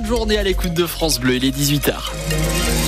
de 0.00 0.06
journée 0.06 0.38
à 0.38 0.42
l'écoute 0.42 0.74
de 0.74 0.86
France 0.86 1.20
Bleu. 1.20 1.36
Il 1.36 1.44
est 1.44 1.56
18h. 1.56 2.79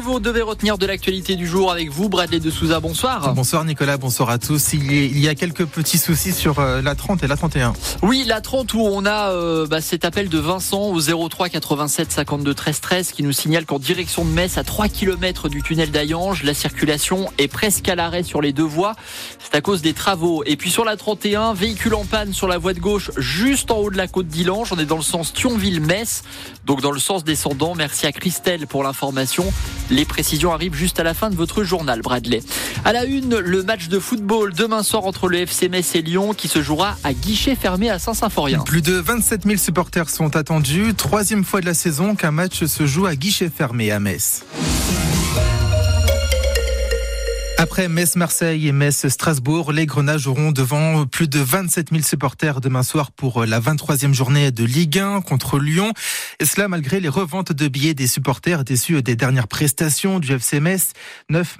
Que 0.00 0.04
vous 0.06 0.20
devez 0.20 0.40
retenir 0.40 0.78
de 0.78 0.86
l'actualité 0.86 1.36
du 1.36 1.46
jour 1.46 1.70
avec 1.70 1.90
vous, 1.90 2.08
Bradley 2.08 2.40
de 2.40 2.50
Souza. 2.50 2.80
Bonsoir. 2.80 3.34
Bonsoir 3.34 3.64
Nicolas, 3.64 3.98
bonsoir 3.98 4.30
à 4.30 4.38
tous. 4.38 4.72
Il 4.72 5.18
y 5.18 5.28
a 5.28 5.34
quelques 5.34 5.66
petits 5.66 5.98
soucis 5.98 6.32
sur 6.32 6.58
euh, 6.58 6.80
la 6.80 6.94
30 6.94 7.22
et 7.22 7.26
la 7.26 7.36
31. 7.36 7.74
Oui, 8.02 8.24
la 8.26 8.40
30 8.40 8.72
où 8.74 8.80
on 8.80 9.04
a 9.04 9.30
euh, 9.30 9.66
bah, 9.66 9.82
cet 9.82 10.06
appel 10.06 10.30
de 10.30 10.38
Vincent 10.38 10.84
au 10.84 11.28
03 11.28 11.50
87 11.50 12.12
52 12.12 12.54
13 12.54 12.80
13 12.80 13.12
qui 13.12 13.22
nous 13.22 13.32
signale 13.32 13.66
qu'en 13.66 13.78
direction 13.78 14.24
de 14.24 14.30
Metz, 14.30 14.56
à 14.56 14.64
3 14.64 14.88
km 14.88 15.48
du 15.48 15.62
tunnel 15.62 15.90
d'Ayange, 15.90 16.44
la 16.44 16.54
circulation 16.54 17.30
est 17.36 17.48
presque 17.48 17.88
à 17.88 17.94
l'arrêt 17.94 18.22
sur 18.22 18.40
les 18.40 18.52
deux 18.52 18.62
voies. 18.62 18.94
C'est 19.38 19.54
à 19.54 19.60
cause 19.60 19.82
des 19.82 19.92
travaux. 19.92 20.44
Et 20.46 20.56
puis 20.56 20.70
sur 20.70 20.84
la 20.84 20.96
31, 20.96 21.52
véhicule 21.52 21.94
en 21.94 22.04
panne 22.04 22.32
sur 22.32 22.48
la 22.48 22.56
voie 22.56 22.72
de 22.72 22.80
gauche 22.80 23.10
juste 23.18 23.70
en 23.70 23.78
haut 23.78 23.90
de 23.90 23.98
la 23.98 24.08
côte 24.08 24.28
d'Ilange. 24.28 24.72
On 24.72 24.78
est 24.78 24.86
dans 24.86 24.96
le 24.96 25.02
sens 25.02 25.34
Thionville-Metz, 25.34 26.22
donc 26.64 26.80
dans 26.80 26.92
le 26.92 27.00
sens 27.00 27.22
descendant. 27.22 27.74
Merci 27.74 28.06
à 28.06 28.12
Christelle 28.12 28.66
pour 28.66 28.82
l'information. 28.82 29.44
Les 29.90 30.04
précisions 30.04 30.52
arrivent 30.52 30.74
juste 30.74 31.00
à 31.00 31.02
la 31.02 31.14
fin 31.14 31.30
de 31.30 31.34
votre 31.34 31.64
journal, 31.64 32.00
Bradley. 32.00 32.42
À 32.84 32.92
la 32.92 33.04
une, 33.04 33.38
le 33.38 33.62
match 33.64 33.88
de 33.88 33.98
football 33.98 34.52
demain 34.54 34.84
soir 34.84 35.04
entre 35.04 35.28
le 35.28 35.38
FC 35.38 35.68
Metz 35.68 35.94
et 35.96 36.02
Lyon 36.02 36.32
qui 36.32 36.46
se 36.46 36.62
jouera 36.62 36.96
à 37.02 37.12
guichet 37.12 37.56
fermé 37.56 37.90
à 37.90 37.98
Saint-Symphorien. 37.98 38.60
Plus 38.60 38.82
de 38.82 38.94
27 38.94 39.44
000 39.44 39.56
supporters 39.56 40.08
sont 40.08 40.36
attendus. 40.36 40.94
Troisième 40.94 41.44
fois 41.44 41.60
de 41.60 41.66
la 41.66 41.74
saison 41.74 42.14
qu'un 42.14 42.30
match 42.30 42.64
se 42.64 42.86
joue 42.86 43.06
à 43.06 43.16
guichet 43.16 43.50
fermé 43.50 43.90
à 43.90 43.98
Metz. 43.98 44.44
Après 47.60 47.88
Metz-Marseille 47.88 48.68
et 48.68 48.72
Metz-Strasbourg, 48.72 49.70
les 49.70 49.84
Grenages 49.84 50.26
auront 50.26 50.50
devant 50.50 51.04
plus 51.04 51.28
de 51.28 51.40
27 51.40 51.90
000 51.90 52.02
supporters 52.02 52.62
demain 52.62 52.82
soir 52.82 53.12
pour 53.12 53.44
la 53.44 53.60
23e 53.60 54.14
journée 54.14 54.50
de 54.50 54.64
Ligue 54.64 54.98
1 54.98 55.20
contre 55.20 55.58
Lyon. 55.58 55.92
Et 56.38 56.46
cela 56.46 56.68
malgré 56.68 57.00
les 57.00 57.10
reventes 57.10 57.52
de 57.52 57.68
billets 57.68 57.92
des 57.92 58.06
supporters 58.06 58.64
déçus 58.64 59.02
des 59.02 59.14
dernières 59.14 59.46
prestations 59.46 60.20
du 60.20 60.32
FC 60.32 60.58
Metz. 60.58 60.94
9, 61.28 61.58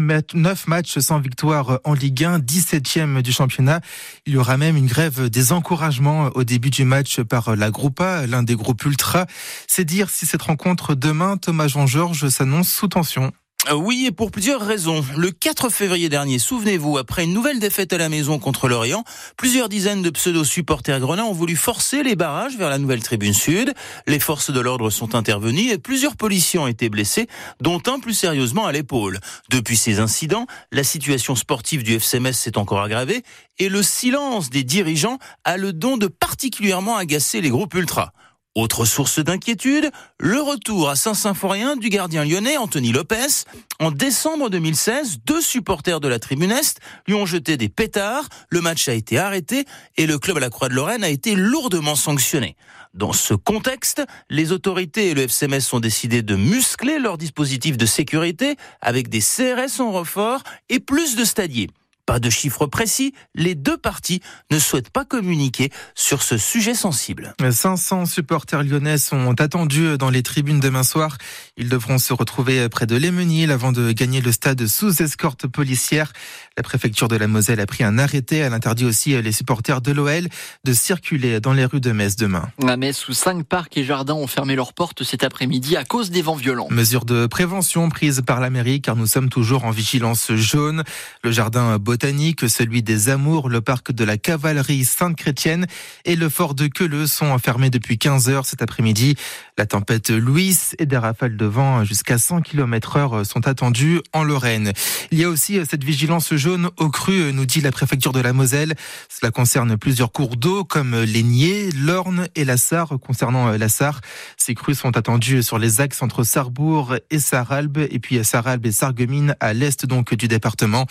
matchs 0.67 0.99
sans 1.01 1.21
victoire 1.21 1.81
en 1.85 1.93
Ligue 1.93 2.25
1, 2.25 2.39
17e 2.39 3.21
du 3.21 3.31
championnat. 3.31 3.83
Il 4.25 4.33
y 4.33 4.37
aura 4.39 4.57
même 4.57 4.79
une 4.79 4.87
grève 4.87 5.29
des 5.29 5.53
encouragements 5.53 6.31
au 6.35 6.45
début 6.45 6.71
du 6.71 6.85
match 6.85 7.21
par 7.21 7.57
la 7.57 7.71
Groupa, 7.71 8.27
l'un 8.27 8.43
des 8.43 8.57
groupes 8.57 8.87
ultra. 8.87 9.27
C'est 9.67 9.85
dire 9.85 10.09
si 10.09 10.25
cette 10.25 10.41
rencontre 10.41 10.95
demain, 10.95 11.37
Thomas 11.37 11.69
Jean-Georges 11.69 12.31
s'annonce 12.31 12.71
sous 12.71 12.89
tension. 12.89 13.35
Euh, 13.69 13.75
oui, 13.75 14.07
et 14.07 14.11
pour 14.11 14.31
plusieurs 14.31 14.63
raisons. 14.63 15.05
Le 15.19 15.31
4 15.31 15.69
février 15.69 16.09
dernier, 16.09 16.39
souvenez-vous, 16.39 16.97
après 16.97 17.25
une 17.25 17.35
nouvelle 17.35 17.59
défaite 17.59 17.93
à 17.93 17.99
la 17.99 18.09
maison 18.09 18.39
contre 18.39 18.69
l'Orient, 18.69 19.05
plusieurs 19.37 19.69
dizaines 19.69 20.01
de 20.01 20.09
pseudo-supporters 20.09 20.99
grenats 20.99 21.27
ont 21.27 21.35
voulu 21.35 21.57
forcer 21.57 22.03
les 22.03 22.17
barrages 22.17 22.57
vers 22.57 22.71
la 22.71 22.79
nouvelle 22.79 23.03
tribune 23.03 23.35
sud. 23.35 23.75
Les 24.07 24.19
forces 24.19 24.51
de 24.51 24.61
l'ordre 24.61 24.89
sont 24.89 25.15
intervenues 25.15 25.71
et 25.73 25.77
plusieurs 25.79 26.17
policiers 26.17 26.59
ont 26.59 26.69
été 26.69 26.89
blessés, 26.89 27.29
dont 27.61 27.83
un 27.87 27.99
plus 28.01 28.15
sérieusement 28.15 28.65
à 28.65 28.73
l'épaule. 28.73 29.21
Depuis 29.51 29.77
ces 29.77 30.01
incidents, 30.01 30.47
la 30.73 30.83
situation 30.83 31.35
sportive 31.35 31.83
du 31.83 31.97
FCMS 31.97 32.33
s'est 32.33 32.57
encore 32.57 32.81
aggravée 32.81 33.23
et 33.59 33.69
le 33.69 33.83
silence 33.83 34.49
des 34.49 34.65
dirigeants 34.65 35.19
a 35.45 35.59
le 35.59 35.75
don 35.75 35.99
de 35.99 36.07
particulièrement 36.07 36.97
agacer 36.97 37.43
les 37.43 37.51
groupes 37.51 37.75
ultras. 37.75 38.13
Autre 38.57 38.85
source 38.85 39.21
d'inquiétude, 39.21 39.93
le 40.19 40.41
retour 40.41 40.91
à 40.91 40.97
Saint-Symphorien 40.97 41.77
du 41.77 41.89
gardien 41.89 42.25
lyonnais 42.25 42.57
Anthony 42.57 42.91
Lopez. 42.91 43.45
En 43.79 43.93
décembre 43.93 44.51
2016, 44.51 45.21
deux 45.25 45.41
supporters 45.41 46.01
de 46.01 46.09
la 46.09 46.19
Tribune 46.19 46.51
Est 46.51 46.81
lui 47.07 47.15
ont 47.15 47.27
jeté 47.27 47.57
des 47.57 47.69
pétards, 47.69 48.29
le 48.49 48.61
match 48.61 48.89
a 48.89 48.95
été 48.95 49.19
arrêté 49.19 49.67
et 49.97 50.09
le 50.09 50.19
club 50.19 50.39
à 50.39 50.41
la 50.41 50.51
Croix 50.51 50.69
de 50.69 50.75
Lorraine 50.75 51.05
a 51.05 51.09
été 51.09 51.37
lourdement 51.37 51.95
sanctionné. 51.95 52.57
Dans 52.93 53.13
ce 53.13 53.35
contexte, 53.35 54.03
les 54.31 54.51
autorités 54.51 55.11
et 55.11 55.15
le 55.15 55.23
FCMS 55.23 55.73
ont 55.73 55.79
décidé 55.79 56.23
de 56.23 56.35
muscler 56.35 56.99
leur 56.99 57.19
dispositif 57.19 57.77
de 57.77 57.87
sécurité 57.87 58.57
avec 58.81 59.09
des 59.09 59.21
CRS 59.21 59.81
en 59.81 59.93
renfort 59.93 60.43
et 60.69 60.81
plus 60.81 61.15
de 61.15 61.25
stadiers. 61.25 61.71
Pas 62.11 62.19
de 62.19 62.29
chiffres 62.29 62.67
précis, 62.67 63.15
les 63.37 63.55
deux 63.55 63.77
parties 63.77 64.21
ne 64.51 64.59
souhaitent 64.59 64.91
pas 64.91 65.05
communiquer 65.05 65.71
sur 65.95 66.25
ce 66.25 66.39
sujet 66.39 66.75
sensible. 66.75 67.37
500 67.49 68.07
supporters 68.07 68.65
lyonnais 68.65 68.99
sont 68.99 69.41
attendus 69.41 69.97
dans 69.97 70.11
les 70.11 70.25
tribunes 70.25 70.59
demain 70.59 70.83
soir. 70.83 71.19
Ils 71.57 71.69
devront 71.69 71.99
se 71.99 72.13
retrouver 72.13 72.69
près 72.69 72.87
de 72.87 72.97
l'Emenil 72.97 73.53
avant 73.53 73.71
de 73.71 73.93
gagner 73.93 74.21
le 74.21 74.33
stade 74.33 74.67
sous 74.67 75.01
escorte 75.01 75.47
policière. 75.47 76.13
La 76.57 76.65
préfecture 76.65 77.07
de 77.07 77.15
la 77.15 77.29
Moselle 77.29 77.61
a 77.61 77.67
pris 77.67 77.85
un 77.85 77.97
arrêté. 77.97 78.39
Elle 78.39 78.55
interdit 78.55 78.87
aussi 78.87 79.23
les 79.23 79.31
supporters 79.31 79.81
de 79.81 79.93
l'OL 79.93 80.27
de 80.65 80.73
circuler 80.73 81.39
dans 81.39 81.53
les 81.53 81.65
rues 81.65 81.81
de 81.81 81.93
Metz 81.93 82.17
demain. 82.17 82.49
À 82.67 82.77
Metz, 82.77 83.07
où 83.09 83.13
cinq 83.13 83.45
parcs 83.45 83.77
et 83.77 83.85
jardins 83.85 84.15
ont 84.15 84.27
fermé 84.27 84.57
leurs 84.57 84.73
portes 84.73 85.05
cet 85.05 85.23
après-midi 85.23 85.77
à 85.77 85.85
cause 85.85 86.11
des 86.11 86.23
vents 86.23 86.35
violents. 86.35 86.67
Mesure 86.73 87.05
de 87.05 87.27
prévention 87.27 87.89
prise 87.89 88.21
par 88.27 88.41
la 88.41 88.51
mairie 88.51 88.83
car 88.83 88.97
nous 88.97 89.07
sommes 89.07 89.29
toujours 89.29 89.65
en 89.65 89.71
vigilance 89.71 90.33
jaune. 90.35 90.83
Le 91.23 91.31
jardin 91.31 91.79
botanique, 92.01 92.49
celui 92.49 92.83
des 92.83 93.11
Amours, 93.11 93.51
le 93.51 93.61
parc 93.61 93.93
de 93.93 94.05
la 94.05 94.17
cavalerie 94.17 94.87
Sainte-Chrétienne 94.87 95.67
et 96.07 96.17
le 96.17 96.31
fort 96.31 96.55
de 96.55 96.67
Queuleux 96.67 97.07
sont 97.07 97.37
fermés 97.39 97.69
depuis 97.69 97.99
15 97.99 98.31
heures 98.31 98.47
cet 98.47 98.63
après-midi. 98.63 99.17
La 99.59 99.67
tempête 99.67 100.09
Louis 100.09 100.57
et 100.79 100.87
des 100.87 100.97
rafales 100.97 101.37
de 101.37 101.45
vent 101.45 101.85
jusqu'à 101.85 102.17
100 102.17 102.41
km 102.41 102.97
heure 102.97 103.27
sont 103.27 103.47
attendues 103.47 104.01
en 104.15 104.23
Lorraine. 104.23 104.73
Il 105.11 105.19
y 105.19 105.25
a 105.25 105.29
aussi 105.29 105.59
cette 105.69 105.85
vigilance 105.85 106.35
jaune 106.37 106.71
au 106.79 106.89
cru, 106.89 107.35
nous 107.35 107.45
dit 107.45 107.61
la 107.61 107.71
préfecture 107.71 108.13
de 108.13 108.21
la 108.21 108.33
Moselle. 108.33 108.75
Cela 109.11 109.31
concerne 109.31 109.77
plusieurs 109.77 110.11
cours 110.11 110.37
d'eau 110.37 110.65
comme 110.65 110.99
l'Aigné, 111.03 111.69
l'Orne 111.73 112.29
et 112.35 112.47
la 112.47 112.57
Sarre. 112.57 112.99
Concernant 112.99 113.51
la 113.51 113.69
Sarre, 113.69 114.01
ces 114.39 114.55
crues 114.55 114.75
sont 114.75 114.97
attendues 114.97 115.43
sur 115.43 115.59
les 115.59 115.83
axes 115.83 116.01
entre 116.01 116.25
Sarrebourg 116.25 116.95
et 117.11 117.19
Sarralbe 117.19 117.77
et 117.91 117.99
puis 117.99 118.25
Sarralbe 118.25 118.65
et 118.65 118.73
Sarreguemines 118.73 119.37
à 119.41 119.53
l'est 119.53 119.85
donc 119.85 120.15
du 120.15 120.29
département. 120.29 120.87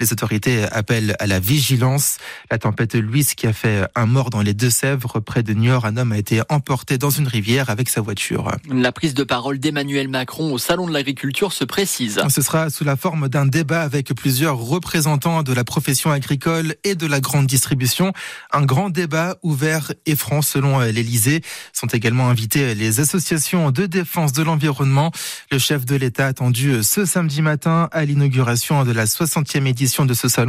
Les 0.00 0.10
autorités 0.10 0.53
appellent 0.62 1.16
à 1.18 1.26
la 1.26 1.40
vigilance. 1.40 2.18
La 2.50 2.58
tempête 2.58 2.94
Louise 2.94 3.34
qui 3.34 3.46
a 3.46 3.52
fait 3.52 3.86
un 3.94 4.06
mort 4.06 4.30
dans 4.30 4.42
les 4.42 4.54
Deux-Sèvres 4.54 5.20
près 5.20 5.42
de 5.42 5.52
Niort, 5.52 5.84
un 5.86 5.96
homme 5.96 6.12
a 6.12 6.18
été 6.18 6.42
emporté 6.48 6.98
dans 6.98 7.10
une 7.10 7.26
rivière 7.26 7.70
avec 7.70 7.88
sa 7.88 8.00
voiture. 8.00 8.50
La 8.70 8.92
prise 8.92 9.14
de 9.14 9.24
parole 9.24 9.58
d'Emmanuel 9.58 10.08
Macron 10.08 10.52
au 10.52 10.58
salon 10.58 10.86
de 10.86 10.92
l'agriculture 10.92 11.52
se 11.52 11.64
précise. 11.64 12.20
Ce 12.28 12.42
sera 12.42 12.70
sous 12.70 12.84
la 12.84 12.96
forme 12.96 13.28
d'un 13.28 13.46
débat 13.46 13.82
avec 13.82 14.14
plusieurs 14.14 14.58
représentants 14.58 15.42
de 15.42 15.52
la 15.52 15.64
profession 15.64 16.10
agricole 16.10 16.74
et 16.84 16.94
de 16.94 17.06
la 17.06 17.20
grande 17.20 17.46
distribution. 17.46 18.12
Un 18.52 18.64
grand 18.64 18.90
débat 18.90 19.36
ouvert 19.42 19.92
et 20.06 20.16
franc 20.16 20.42
selon 20.42 20.80
l'Elysée. 20.80 21.42
Sont 21.72 21.86
également 21.88 22.28
invités 22.28 22.74
les 22.74 23.00
associations 23.00 23.70
de 23.70 23.86
défense 23.86 24.32
de 24.32 24.42
l'environnement. 24.42 25.12
Le 25.50 25.58
chef 25.58 25.84
de 25.84 25.96
l'État 25.96 26.26
attendu 26.26 26.82
ce 26.82 27.04
samedi 27.04 27.42
matin 27.42 27.88
à 27.92 28.04
l'inauguration 28.04 28.84
de 28.84 28.92
la 28.92 29.06
60e 29.06 29.66
édition 29.66 30.04
de 30.04 30.14
ce 30.14 30.28
salon. 30.28 30.43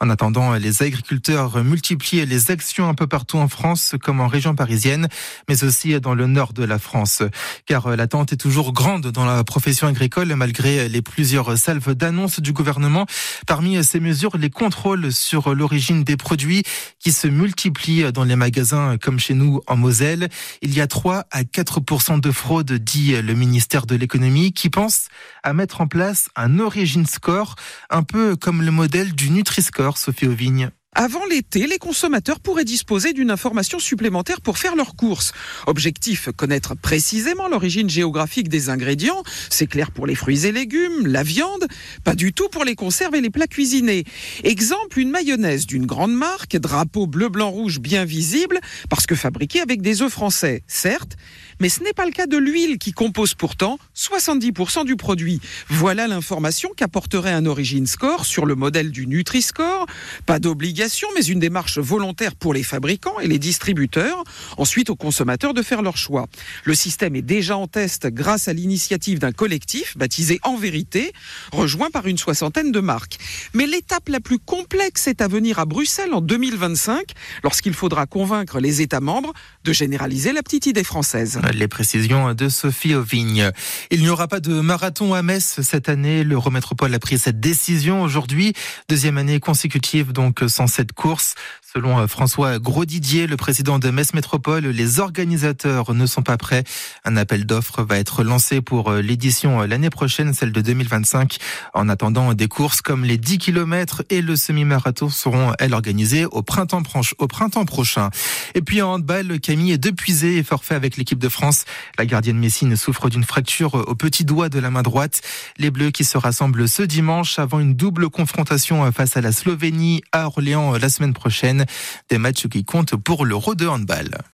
En 0.00 0.10
attendant, 0.10 0.54
les 0.54 0.82
agriculteurs 0.82 1.62
multiplient 1.64 2.26
les 2.26 2.50
actions 2.50 2.88
un 2.88 2.94
peu 2.94 3.06
partout 3.06 3.38
en 3.38 3.48
France, 3.48 3.94
comme 4.02 4.20
en 4.20 4.26
région 4.26 4.54
parisienne, 4.54 5.08
mais 5.48 5.64
aussi 5.64 5.98
dans 6.00 6.14
le 6.14 6.26
nord 6.26 6.52
de 6.52 6.64
la 6.64 6.78
France. 6.78 7.22
Car 7.66 7.96
l'attente 7.96 8.32
est 8.32 8.36
toujours 8.36 8.72
grande 8.72 9.08
dans 9.08 9.24
la 9.24 9.44
profession 9.44 9.86
agricole, 9.86 10.34
malgré 10.34 10.88
les 10.88 11.02
plusieurs 11.02 11.56
salves 11.58 11.94
d'annonces 11.94 12.40
du 12.40 12.52
gouvernement. 12.52 13.06
Parmi 13.46 13.82
ces 13.84 14.00
mesures, 14.00 14.36
les 14.36 14.50
contrôles 14.50 15.12
sur 15.12 15.54
l'origine 15.54 16.04
des 16.04 16.16
produits 16.16 16.62
qui 16.98 17.12
se 17.12 17.26
multiplient 17.28 18.12
dans 18.12 18.24
les 18.24 18.36
magasins 18.36 18.96
comme 18.98 19.18
chez 19.18 19.34
nous 19.34 19.60
en 19.66 19.76
Moselle. 19.76 20.28
Il 20.62 20.74
y 20.74 20.80
a 20.80 20.86
3 20.86 21.24
à 21.30 21.44
4 21.44 22.20
de 22.20 22.30
fraude, 22.30 22.72
dit 22.72 23.20
le 23.20 23.34
ministère 23.34 23.86
de 23.86 23.94
l'économie, 23.94 24.52
qui 24.52 24.70
pense 24.70 25.08
à 25.42 25.52
mettre 25.52 25.80
en 25.80 25.86
place 25.86 26.28
un 26.36 26.58
origin 26.58 27.06
score, 27.06 27.56
un 27.90 28.02
peu 28.02 28.36
comme 28.36 28.62
le 28.62 28.70
modèle 28.70 29.14
du 29.14 29.19
Nutri-Score, 29.28 29.98
Sophie 29.98 30.28
Auvigne. 30.28 30.70
Avant 30.96 31.24
l'été, 31.24 31.68
les 31.68 31.78
consommateurs 31.78 32.40
pourraient 32.40 32.64
disposer 32.64 33.12
d'une 33.12 33.30
information 33.30 33.78
supplémentaire 33.78 34.40
pour 34.40 34.58
faire 34.58 34.74
leurs 34.74 34.96
courses. 34.96 35.30
Objectif, 35.68 36.30
connaître 36.36 36.74
précisément 36.74 37.46
l'origine 37.46 37.88
géographique 37.88 38.48
des 38.48 38.70
ingrédients. 38.70 39.22
C'est 39.50 39.68
clair 39.68 39.92
pour 39.92 40.08
les 40.08 40.16
fruits 40.16 40.46
et 40.46 40.52
légumes, 40.52 41.06
la 41.06 41.22
viande, 41.22 41.68
pas 42.02 42.16
du 42.16 42.32
tout 42.32 42.48
pour 42.48 42.64
les 42.64 42.74
conserves 42.74 43.14
et 43.14 43.20
les 43.20 43.30
plats 43.30 43.46
cuisinés. 43.46 44.02
Exemple, 44.42 44.98
une 44.98 45.10
mayonnaise 45.10 45.64
d'une 45.64 45.86
grande 45.86 46.12
marque, 46.12 46.56
drapeau 46.56 47.06
bleu, 47.06 47.28
blanc, 47.28 47.50
rouge 47.50 47.78
bien 47.78 48.04
visible, 48.04 48.58
parce 48.88 49.06
que 49.06 49.14
fabriquée 49.14 49.60
avec 49.60 49.82
des 49.82 50.02
œufs 50.02 50.10
français, 50.10 50.64
certes, 50.66 51.16
Mais 51.60 51.68
ce 51.68 51.84
n'est 51.84 51.92
pas 51.92 52.06
le 52.06 52.10
cas 52.10 52.26
de 52.26 52.38
l'huile 52.38 52.78
qui 52.78 52.92
compose 52.92 53.34
pourtant 53.34 53.78
70% 53.94 54.86
du 54.86 54.96
produit. 54.96 55.40
Voilà 55.68 56.08
l'information 56.08 56.70
qu'apporterait 56.74 57.32
un 57.32 57.44
Origin 57.44 57.86
Score 57.86 58.24
sur 58.24 58.46
le 58.46 58.54
modèle 58.54 58.90
du 58.90 59.06
Nutri-Score. 59.06 59.86
Pas 60.24 60.38
d'obligation, 60.38 60.79
mais 61.14 61.24
une 61.24 61.40
démarche 61.40 61.78
volontaire 61.78 62.34
pour 62.34 62.54
les 62.54 62.62
fabricants 62.62 63.20
et 63.20 63.26
les 63.26 63.38
distributeurs. 63.38 64.24
Ensuite, 64.56 64.88
aux 64.88 64.96
consommateurs 64.96 65.52
de 65.52 65.62
faire 65.62 65.82
leur 65.82 65.96
choix. 65.96 66.26
Le 66.64 66.74
système 66.74 67.16
est 67.16 67.22
déjà 67.22 67.56
en 67.56 67.66
test 67.66 68.06
grâce 68.06 68.48
à 68.48 68.54
l'initiative 68.54 69.18
d'un 69.18 69.32
collectif 69.32 69.98
baptisé 69.98 70.40
En 70.42 70.56
Vérité, 70.56 71.12
rejoint 71.52 71.90
par 71.90 72.06
une 72.06 72.16
soixantaine 72.16 72.72
de 72.72 72.80
marques. 72.80 73.18
Mais 73.52 73.66
l'étape 73.66 74.08
la 74.08 74.20
plus 74.20 74.38
complexe 74.38 75.06
est 75.06 75.20
à 75.20 75.28
venir 75.28 75.58
à 75.58 75.66
Bruxelles 75.66 76.14
en 76.14 76.22
2025, 76.22 77.02
lorsqu'il 77.44 77.74
faudra 77.74 78.06
convaincre 78.06 78.58
les 78.58 78.80
États 78.80 79.00
membres 79.00 79.34
de 79.64 79.72
généraliser 79.72 80.32
la 80.32 80.42
petite 80.42 80.66
idée 80.66 80.84
française. 80.84 81.40
Les 81.52 81.68
précisions 81.68 82.32
de 82.32 82.48
Sophie 82.48 82.94
Auvigne. 82.94 83.50
Il 83.90 84.00
n'y 84.00 84.08
aura 84.08 84.28
pas 84.28 84.40
de 84.40 84.60
marathon 84.60 85.12
à 85.12 85.22
Metz 85.22 85.60
cette 85.62 85.88
année. 85.90 86.24
Le 86.24 86.38
Remétropole 86.38 86.94
a 86.94 86.98
pris 86.98 87.18
cette 87.18 87.40
décision 87.40 88.02
aujourd'hui. 88.02 88.54
Deuxième 88.88 89.18
année 89.18 89.40
consécutive, 89.40 90.12
donc, 90.12 90.42
sans 90.48 90.69
cette 90.70 90.92
course. 90.92 91.34
Selon 91.72 92.00
euh, 92.00 92.08
François 92.08 92.58
Grosdidier, 92.58 93.28
le 93.28 93.36
président 93.36 93.78
de 93.78 93.90
Metz 93.90 94.12
Métropole, 94.12 94.66
les 94.66 94.98
organisateurs 94.98 95.94
ne 95.94 96.04
sont 96.04 96.22
pas 96.22 96.36
prêts. 96.36 96.64
Un 97.04 97.16
appel 97.16 97.46
d'offres 97.46 97.84
va 97.84 97.98
être 97.98 98.24
lancé 98.24 98.60
pour 98.60 98.90
euh, 98.90 99.02
l'édition 99.02 99.62
euh, 99.62 99.66
l'année 99.68 99.90
prochaine, 99.90 100.34
celle 100.34 100.50
de 100.50 100.62
2025. 100.62 101.36
En 101.72 101.88
attendant, 101.88 102.34
des 102.34 102.48
courses 102.48 102.80
comme 102.80 103.04
les 103.04 103.18
10 103.18 103.38
km 103.38 104.02
et 104.10 104.20
le 104.20 104.34
semi-marathon 104.34 105.10
seront, 105.10 105.52
elles, 105.60 105.72
organisées 105.72 106.24
au 106.24 106.42
printemps, 106.42 106.82
au 107.18 107.26
printemps 107.28 107.64
prochain. 107.66 108.10
Et 108.56 108.62
puis 108.62 108.82
en 108.82 108.94
handball, 108.94 109.38
Camille 109.38 109.70
est 109.70 110.42
forfait 110.42 110.74
avec 110.74 110.96
l'équipe 110.96 111.20
de 111.20 111.28
France. 111.28 111.66
La 111.98 112.04
gardienne 112.04 112.38
Messine 112.38 112.74
souffre 112.74 113.08
d'une 113.10 113.22
fracture 113.22 113.74
au 113.74 113.94
petit 113.94 114.24
doigt 114.24 114.48
de 114.48 114.58
la 114.58 114.70
main 114.70 114.82
droite. 114.82 115.20
Les 115.56 115.70
Bleus 115.70 115.92
qui 115.92 116.02
se 116.02 116.18
rassemblent 116.18 116.66
ce 116.66 116.82
dimanche 116.82 117.38
avant 117.38 117.60
une 117.60 117.74
double 117.74 118.10
confrontation 118.10 118.90
face 118.90 119.16
à 119.16 119.20
la 119.20 119.30
Slovénie 119.30 120.02
à 120.10 120.26
Orléans 120.26 120.72
la 120.72 120.88
semaine 120.88 121.14
prochaine. 121.14 121.59
Des 122.08 122.18
matchs 122.18 122.46
qui 122.48 122.64
comptent 122.64 122.96
pour 122.96 123.24
l'Euro 123.24 123.54
de 123.54 123.66
handball. 123.66 124.20